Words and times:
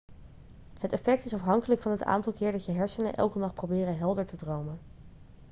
het 0.79 0.91
effect 0.93 1.25
is 1.25 1.33
afhankelijk 1.33 1.81
van 1.81 1.91
het 1.91 2.03
aantal 2.03 2.33
keer 2.33 2.51
dat 2.51 2.65
je 2.65 2.71
hersenen 2.71 3.13
elke 3.15 3.37
nacht 3.39 3.53
proberen 3.53 3.97
helder 3.97 4.25
te 4.25 4.35
dromen 4.35 4.79